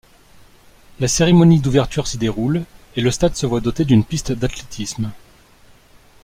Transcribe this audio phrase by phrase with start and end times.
[0.99, 2.63] La cérémonie d'ouverture s'y déroule
[2.95, 5.11] et le stade se voit doté d'une piste d'athlétisme.